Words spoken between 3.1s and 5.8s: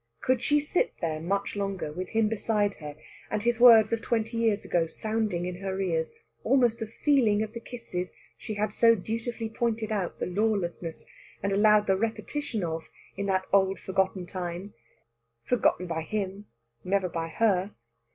and his words of twenty years ago sounding in her